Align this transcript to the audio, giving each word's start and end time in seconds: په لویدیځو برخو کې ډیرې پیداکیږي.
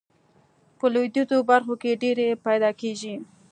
په 0.77 0.85
لویدیځو 0.93 1.37
برخو 1.49 1.73
کې 1.81 1.99
ډیرې 2.01 2.27
پیداکیږي. 2.45 3.15